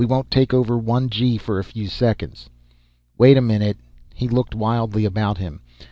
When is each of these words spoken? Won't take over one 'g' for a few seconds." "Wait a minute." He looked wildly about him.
Won't 0.03 0.31
take 0.31 0.51
over 0.51 0.79
one 0.79 1.09
'g' 1.11 1.37
for 1.37 1.59
a 1.59 1.63
few 1.63 1.87
seconds." 1.87 2.49
"Wait 3.19 3.37
a 3.37 3.39
minute." 3.41 3.77
He 4.15 4.27
looked 4.27 4.55
wildly 4.55 5.05
about 5.05 5.37
him. 5.37 5.61